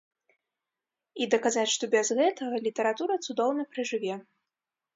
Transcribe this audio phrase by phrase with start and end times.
[1.25, 4.21] І даказаць, што без гэтага літаратура цудоўна пражыве.